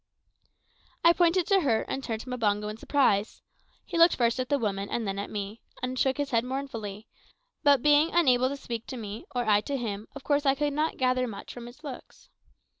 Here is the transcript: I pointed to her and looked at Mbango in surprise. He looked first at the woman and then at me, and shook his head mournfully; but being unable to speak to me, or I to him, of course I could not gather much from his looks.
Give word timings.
I 1.03 1.13
pointed 1.13 1.45
to 1.45 1.61
her 1.61 1.83
and 1.83 1.97
looked 2.09 2.23
at 2.25 2.25
Mbango 2.27 2.69
in 2.71 2.77
surprise. 2.77 3.43
He 3.85 3.99
looked 3.99 4.15
first 4.15 4.39
at 4.39 4.49
the 4.49 4.57
woman 4.57 4.89
and 4.89 5.07
then 5.07 5.19
at 5.19 5.29
me, 5.29 5.61
and 5.83 5.99
shook 5.99 6.17
his 6.17 6.31
head 6.31 6.43
mournfully; 6.43 7.07
but 7.61 7.83
being 7.83 8.09
unable 8.11 8.49
to 8.49 8.57
speak 8.57 8.87
to 8.87 8.97
me, 8.97 9.25
or 9.35 9.45
I 9.45 9.61
to 9.61 9.77
him, 9.77 10.07
of 10.15 10.23
course 10.23 10.43
I 10.43 10.55
could 10.55 10.73
not 10.73 10.97
gather 10.97 11.27
much 11.27 11.53
from 11.53 11.67
his 11.67 11.83
looks. 11.83 12.29